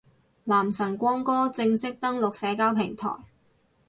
[0.45, 3.17] 男神光哥正式登陸社交平台